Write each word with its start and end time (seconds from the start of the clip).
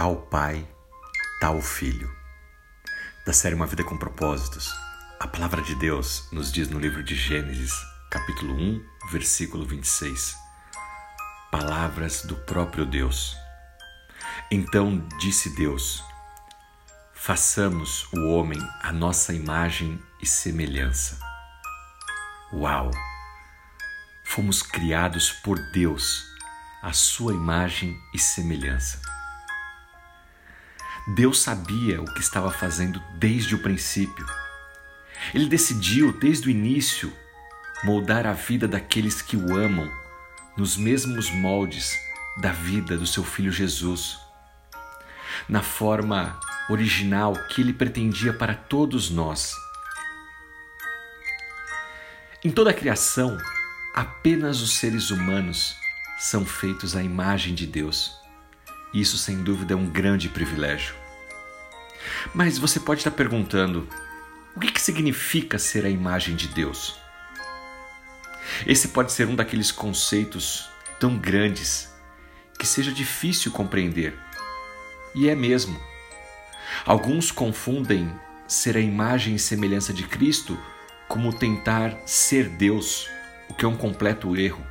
tal 0.00 0.16
pai, 0.16 0.66
tal 1.42 1.60
filho. 1.60 2.10
Da 3.26 3.34
série 3.34 3.54
Uma 3.54 3.66
Vida 3.66 3.84
com 3.84 3.98
Propósitos, 3.98 4.74
a 5.20 5.28
palavra 5.28 5.60
de 5.60 5.74
Deus 5.74 6.26
nos 6.32 6.50
diz 6.50 6.70
no 6.70 6.78
livro 6.78 7.04
de 7.04 7.14
Gênesis, 7.14 7.74
capítulo 8.10 8.54
1, 8.54 8.82
versículo 9.10 9.66
26. 9.66 10.34
Palavras 11.50 12.22
do 12.22 12.34
próprio 12.34 12.86
Deus. 12.86 13.36
Então 14.50 15.06
disse 15.18 15.54
Deus: 15.54 16.02
Façamos 17.12 18.10
o 18.10 18.30
homem 18.30 18.58
a 18.82 18.94
nossa 18.94 19.34
imagem 19.34 20.02
e 20.18 20.26
semelhança. 20.26 21.20
Uau! 22.54 22.90
Fomos 24.24 24.62
criados 24.62 25.30
por 25.30 25.58
Deus 25.72 26.24
a 26.82 26.94
sua 26.94 27.34
imagem 27.34 27.94
e 28.14 28.18
semelhança. 28.18 29.19
Deus 31.14 31.40
sabia 31.40 32.00
o 32.00 32.04
que 32.04 32.20
estava 32.20 32.52
fazendo 32.52 33.02
desde 33.18 33.56
o 33.56 33.58
princípio. 33.62 34.24
Ele 35.34 35.46
decidiu, 35.46 36.12
desde 36.12 36.46
o 36.46 36.50
início, 36.50 37.12
moldar 37.82 38.26
a 38.26 38.32
vida 38.32 38.68
daqueles 38.68 39.20
que 39.20 39.36
o 39.36 39.56
amam 39.56 39.90
nos 40.56 40.76
mesmos 40.76 41.28
moldes 41.30 41.98
da 42.40 42.52
vida 42.52 42.96
do 42.96 43.06
seu 43.06 43.24
filho 43.24 43.50
Jesus, 43.50 44.20
na 45.48 45.62
forma 45.62 46.38
original 46.68 47.34
que 47.48 47.60
ele 47.60 47.72
pretendia 47.72 48.32
para 48.32 48.54
todos 48.54 49.10
nós. 49.10 49.56
Em 52.44 52.52
toda 52.52 52.70
a 52.70 52.74
criação, 52.74 53.36
apenas 53.96 54.60
os 54.60 54.74
seres 54.74 55.10
humanos 55.10 55.74
são 56.20 56.46
feitos 56.46 56.94
à 56.94 57.02
imagem 57.02 57.54
de 57.54 57.66
Deus. 57.66 58.19
Isso, 58.92 59.16
sem 59.16 59.42
dúvida, 59.42 59.74
é 59.74 59.76
um 59.76 59.86
grande 59.86 60.28
privilégio. 60.28 60.94
Mas 62.34 62.58
você 62.58 62.80
pode 62.80 63.00
estar 63.00 63.10
perguntando: 63.10 63.88
o 64.56 64.60
que, 64.60 64.72
que 64.72 64.80
significa 64.80 65.58
ser 65.58 65.84
a 65.84 65.90
imagem 65.90 66.34
de 66.34 66.48
Deus? 66.48 66.98
Esse 68.66 68.88
pode 68.88 69.12
ser 69.12 69.28
um 69.28 69.36
daqueles 69.36 69.70
conceitos 69.70 70.68
tão 70.98 71.16
grandes 71.16 71.88
que 72.58 72.66
seja 72.66 72.92
difícil 72.92 73.52
compreender. 73.52 74.18
E 75.14 75.28
é 75.28 75.34
mesmo. 75.34 75.80
Alguns 76.84 77.30
confundem 77.30 78.12
ser 78.46 78.76
a 78.76 78.80
imagem 78.80 79.36
e 79.36 79.38
semelhança 79.38 79.92
de 79.92 80.02
Cristo 80.04 80.58
como 81.08 81.32
tentar 81.32 81.96
ser 82.06 82.48
Deus, 82.48 83.08
o 83.48 83.54
que 83.54 83.64
é 83.64 83.68
um 83.68 83.76
completo 83.76 84.36
erro. 84.36 84.64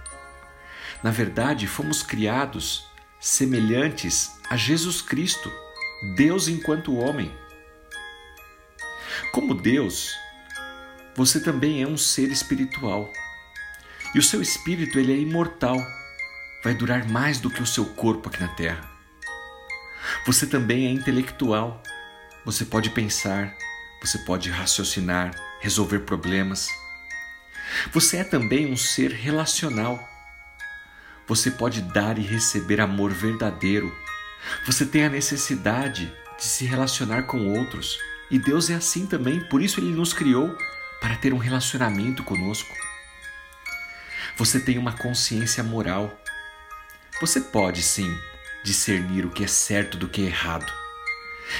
Na 1.01 1.11
verdade, 1.11 1.67
fomos 1.67 2.03
criados 2.03 2.88
semelhantes 3.19 4.31
a 4.49 4.55
Jesus 4.55 5.01
Cristo, 5.01 5.51
Deus 6.15 6.47
enquanto 6.47 6.95
homem. 6.95 7.35
Como 9.31 9.53
Deus, 9.53 10.15
você 11.15 11.39
também 11.39 11.81
é 11.83 11.87
um 11.87 11.97
ser 11.97 12.31
espiritual. 12.31 13.11
E 14.15 14.19
o 14.19 14.23
seu 14.23 14.41
espírito 14.41 14.97
ele 14.97 15.13
é 15.13 15.17
imortal, 15.17 15.77
vai 16.63 16.73
durar 16.73 17.07
mais 17.07 17.39
do 17.39 17.49
que 17.49 17.61
o 17.61 17.67
seu 17.67 17.85
corpo 17.85 18.29
aqui 18.29 18.39
na 18.39 18.47
terra. 18.55 18.89
Você 20.25 20.47
também 20.47 20.87
é 20.87 20.91
intelectual. 20.91 21.81
Você 22.45 22.65
pode 22.65 22.89
pensar, 22.89 23.55
você 24.01 24.17
pode 24.19 24.49
raciocinar, 24.49 25.31
resolver 25.59 25.99
problemas. 25.99 26.67
Você 27.91 28.17
é 28.17 28.23
também 28.23 28.71
um 28.71 28.77
ser 28.77 29.11
relacional. 29.11 29.99
Você 31.29 31.51
pode 31.51 31.83
dar 31.83 32.17
e 32.17 32.23
receber 32.23 32.81
amor 32.81 33.11
verdadeiro. 33.11 33.95
Você 34.65 34.83
tem 34.83 35.05
a 35.05 35.09
necessidade 35.09 36.11
de 36.35 36.43
se 36.43 36.65
relacionar 36.65 37.23
com 37.23 37.55
outros. 37.55 37.99
E 38.31 38.39
Deus 38.39 38.71
é 38.71 38.73
assim 38.73 39.05
também, 39.05 39.39
por 39.47 39.61
isso 39.61 39.79
Ele 39.79 39.93
nos 39.93 40.11
criou 40.11 40.57
para 40.99 41.15
ter 41.15 41.31
um 41.31 41.37
relacionamento 41.37 42.23
conosco. 42.23 42.75
Você 44.37 44.59
tem 44.59 44.79
uma 44.79 44.93
consciência 44.93 45.63
moral. 45.63 46.19
Você 47.21 47.39
pode 47.39 47.83
sim 47.83 48.11
discernir 48.63 49.23
o 49.23 49.29
que 49.29 49.43
é 49.43 49.47
certo 49.47 49.99
do 49.99 50.09
que 50.09 50.23
é 50.23 50.25
errado. 50.25 50.73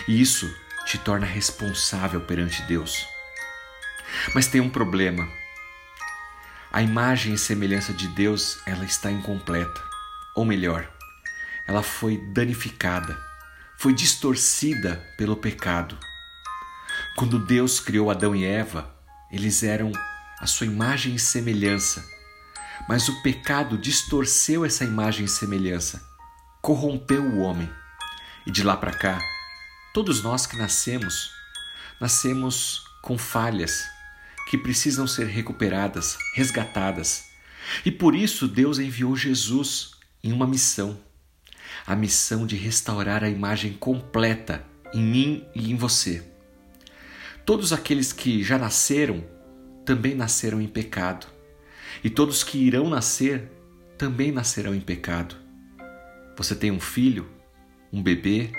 E 0.07 0.19
isso 0.19 0.51
te 0.87 0.97
torna 0.97 1.27
responsável 1.27 2.21
perante 2.21 2.63
Deus. 2.63 3.07
Mas 4.33 4.47
tem 4.47 4.61
um 4.61 4.69
problema. 4.69 5.38
A 6.71 6.83
imagem 6.83 7.33
e 7.33 7.37
semelhança 7.37 7.91
de 7.91 8.07
Deus, 8.09 8.59
ela 8.63 8.85
está 8.85 9.11
incompleta. 9.11 9.83
Ou 10.35 10.45
melhor, 10.45 10.87
ela 11.67 11.81
foi 11.81 12.17
danificada, 12.31 13.17
foi 13.75 13.91
distorcida 13.91 15.03
pelo 15.17 15.35
pecado. 15.35 15.97
Quando 17.15 17.39
Deus 17.39 17.79
criou 17.79 18.11
Adão 18.11 18.35
e 18.35 18.45
Eva, 18.45 18.95
eles 19.31 19.63
eram 19.63 19.91
a 20.39 20.45
sua 20.45 20.67
imagem 20.67 21.15
e 21.15 21.19
semelhança. 21.19 22.05
Mas 22.87 23.09
o 23.09 23.21
pecado 23.23 23.75
distorceu 23.75 24.63
essa 24.63 24.83
imagem 24.83 25.25
e 25.25 25.29
semelhança, 25.29 26.07
corrompeu 26.61 27.23
o 27.23 27.39
homem. 27.39 27.69
E 28.45 28.51
de 28.51 28.63
lá 28.63 28.77
para 28.77 28.93
cá, 28.93 29.19
todos 29.91 30.21
nós 30.21 30.45
que 30.45 30.55
nascemos, 30.55 31.31
nascemos 31.99 32.83
com 33.01 33.17
falhas, 33.17 33.83
que 34.49 34.57
precisam 34.57 35.05
ser 35.05 35.27
recuperadas, 35.27 36.17
resgatadas. 36.33 37.29
E 37.85 37.91
por 37.91 38.15
isso 38.15 38.47
Deus 38.47 38.79
enviou 38.79 39.15
Jesus 39.15 39.91
em 40.23 40.33
uma 40.33 40.47
missão 40.47 40.99
a 41.85 41.95
missão 41.95 42.45
de 42.45 42.55
restaurar 42.55 43.23
a 43.23 43.29
imagem 43.29 43.73
completa 43.73 44.65
em 44.93 45.01
mim 45.01 45.45
e 45.55 45.71
em 45.71 45.75
você. 45.75 46.23
Todos 47.45 47.73
aqueles 47.73 48.13
que 48.13 48.43
já 48.43 48.57
nasceram 48.57 49.23
também 49.85 50.13
nasceram 50.13 50.61
em 50.61 50.67
pecado, 50.67 51.25
e 52.03 52.09
todos 52.09 52.43
que 52.43 52.59
irão 52.59 52.89
nascer 52.89 53.51
também 53.97 54.31
nascerão 54.31 54.75
em 54.75 54.81
pecado. 54.81 55.35
Você 56.37 56.55
tem 56.55 56.71
um 56.71 56.79
filho, 56.79 57.27
um 57.91 58.03
bebê, 58.03 58.51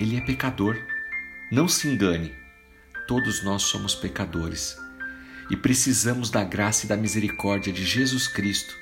ele 0.00 0.16
é 0.16 0.20
pecador. 0.22 0.76
Não 1.52 1.68
se 1.68 1.86
engane, 1.86 2.34
todos 3.06 3.44
nós 3.44 3.62
somos 3.62 3.94
pecadores 3.94 4.83
e 5.50 5.56
precisamos 5.56 6.30
da 6.30 6.42
graça 6.42 6.86
e 6.86 6.88
da 6.88 6.96
misericórdia 6.96 7.72
de 7.72 7.84
Jesus 7.84 8.26
Cristo 8.26 8.74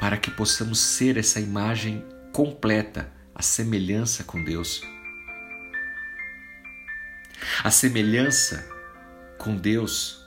para 0.00 0.16
que 0.16 0.30
possamos 0.30 0.78
ser 0.78 1.18
essa 1.18 1.38
imagem 1.38 2.02
completa, 2.32 3.12
a 3.34 3.42
semelhança 3.42 4.24
com 4.24 4.42
Deus. 4.42 4.82
A 7.62 7.70
semelhança 7.70 8.66
com 9.36 9.54
Deus 9.54 10.26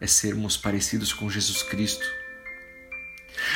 é 0.00 0.06
sermos 0.06 0.56
parecidos 0.56 1.12
com 1.12 1.28
Jesus 1.28 1.62
Cristo. 1.62 2.06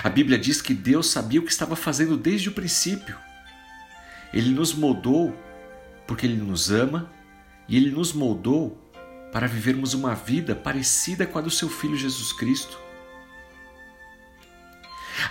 A 0.04 0.10
Bíblia 0.10 0.38
diz 0.38 0.60
que 0.60 0.74
Deus 0.74 1.08
sabia 1.08 1.40
o 1.40 1.44
que 1.44 1.52
estava 1.52 1.74
fazendo 1.74 2.18
desde 2.18 2.50
o 2.50 2.52
princípio. 2.52 3.16
Ele 4.32 4.50
nos 4.50 4.74
moldou 4.74 5.34
porque 6.06 6.26
Ele 6.26 6.36
nos 6.36 6.70
ama 6.70 7.10
e 7.66 7.76
Ele 7.76 7.90
nos 7.90 8.12
moldou 8.12 8.89
para 9.32 9.46
vivermos 9.46 9.94
uma 9.94 10.14
vida 10.14 10.54
parecida 10.54 11.26
com 11.26 11.38
a 11.38 11.42
do 11.42 11.50
seu 11.50 11.68
Filho 11.68 11.96
Jesus 11.96 12.32
Cristo. 12.32 12.78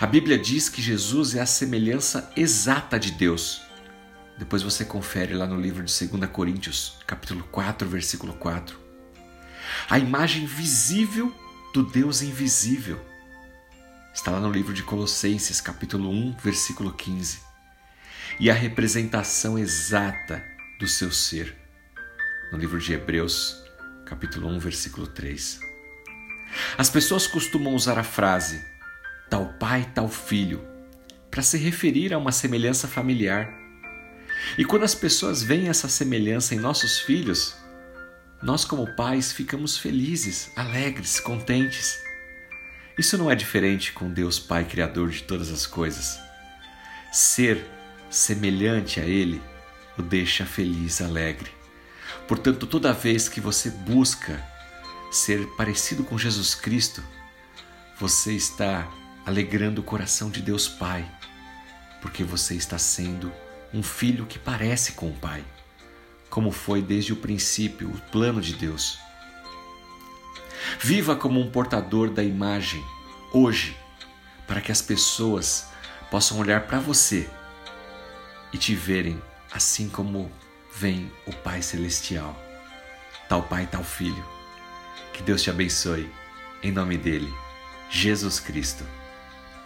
A 0.00 0.06
Bíblia 0.06 0.38
diz 0.38 0.68
que 0.68 0.80
Jesus 0.80 1.34
é 1.34 1.40
a 1.40 1.46
semelhança 1.46 2.32
exata 2.36 2.98
de 2.98 3.10
Deus. 3.10 3.62
Depois 4.38 4.62
você 4.62 4.84
confere 4.84 5.34
lá 5.34 5.46
no 5.46 5.60
livro 5.60 5.84
de 5.84 6.06
2 6.06 6.30
Coríntios, 6.30 6.96
capítulo 7.06 7.44
4, 7.50 7.88
versículo 7.88 8.32
4. 8.34 8.78
A 9.88 9.98
imagem 9.98 10.46
visível 10.46 11.34
do 11.74 11.82
Deus 11.82 12.22
invisível. 12.22 12.98
Está 14.14 14.30
lá 14.30 14.40
no 14.40 14.50
livro 14.50 14.72
de 14.72 14.82
Colossenses, 14.82 15.60
capítulo 15.60 16.10
1, 16.10 16.36
versículo 16.42 16.92
15. 16.92 17.40
E 18.38 18.50
a 18.50 18.54
representação 18.54 19.58
exata 19.58 20.42
do 20.78 20.88
seu 20.88 21.12
ser. 21.12 21.54
No 22.50 22.58
livro 22.58 22.80
de 22.80 22.92
Hebreus, 22.92 23.62
capítulo 24.10 24.48
1, 24.48 24.58
versículo 24.58 25.06
3. 25.06 25.60
As 26.76 26.90
pessoas 26.90 27.28
costumam 27.28 27.76
usar 27.76 27.96
a 27.96 28.02
frase 28.02 28.60
tal 29.30 29.54
pai, 29.54 29.88
tal 29.94 30.08
filho, 30.08 30.60
para 31.30 31.42
se 31.42 31.56
referir 31.56 32.12
a 32.12 32.18
uma 32.18 32.32
semelhança 32.32 32.88
familiar. 32.88 33.48
E 34.58 34.64
quando 34.64 34.82
as 34.82 34.96
pessoas 34.96 35.44
veem 35.44 35.68
essa 35.68 35.88
semelhança 35.88 36.56
em 36.56 36.58
nossos 36.58 36.98
filhos, 36.98 37.54
nós, 38.42 38.64
como 38.64 38.96
pais, 38.96 39.32
ficamos 39.32 39.78
felizes, 39.78 40.50
alegres, 40.56 41.20
contentes. 41.20 41.96
Isso 42.98 43.16
não 43.16 43.30
é 43.30 43.36
diferente 43.36 43.92
com 43.92 44.12
Deus 44.12 44.40
Pai 44.40 44.64
Criador 44.64 45.10
de 45.10 45.22
todas 45.22 45.52
as 45.52 45.66
coisas. 45.66 46.18
Ser 47.12 47.64
semelhante 48.10 48.98
a 48.98 49.04
Ele 49.04 49.40
o 49.96 50.02
deixa 50.02 50.44
feliz, 50.44 51.00
alegre. 51.00 51.59
Portanto, 52.30 52.64
toda 52.64 52.92
vez 52.92 53.28
que 53.28 53.40
você 53.40 53.68
busca 53.70 54.40
ser 55.10 55.48
parecido 55.56 56.04
com 56.04 56.16
Jesus 56.16 56.54
Cristo, 56.54 57.02
você 57.98 58.34
está 58.34 58.88
alegrando 59.26 59.80
o 59.80 59.84
coração 59.84 60.30
de 60.30 60.40
Deus 60.40 60.68
Pai, 60.68 61.04
porque 62.00 62.22
você 62.22 62.54
está 62.54 62.78
sendo 62.78 63.32
um 63.74 63.82
filho 63.82 64.26
que 64.26 64.38
parece 64.38 64.92
com 64.92 65.08
o 65.08 65.12
Pai, 65.12 65.44
como 66.30 66.52
foi 66.52 66.80
desde 66.80 67.12
o 67.12 67.16
princípio 67.16 67.88
o 67.90 68.00
plano 68.12 68.40
de 68.40 68.54
Deus. 68.54 68.96
Viva 70.78 71.16
como 71.16 71.40
um 71.40 71.50
portador 71.50 72.10
da 72.10 72.22
imagem 72.22 72.80
hoje, 73.32 73.76
para 74.46 74.60
que 74.60 74.70
as 74.70 74.80
pessoas 74.80 75.66
possam 76.12 76.38
olhar 76.38 76.68
para 76.68 76.78
você 76.78 77.28
e 78.52 78.56
te 78.56 78.72
verem 78.72 79.20
assim 79.50 79.88
como 79.88 80.30
vem 80.72 81.10
o 81.26 81.32
Pai 81.32 81.62
Celestial. 81.62 82.36
Tal 83.28 83.42
Pai, 83.42 83.66
tal 83.66 83.84
Filho. 83.84 84.24
Que 85.12 85.22
Deus 85.22 85.42
te 85.42 85.50
abençoe. 85.50 86.10
Em 86.62 86.72
nome 86.72 86.96
dele, 86.96 87.32
Jesus 87.90 88.38
Cristo. 88.40 88.84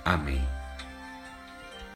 Amém. 0.05 0.54